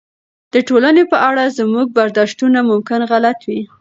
[0.53, 3.61] د ټولنې په اړه زموږ برداشتونه ممکن غلط وي.